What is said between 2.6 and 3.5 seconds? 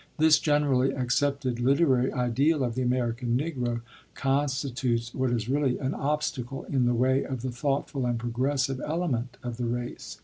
of the American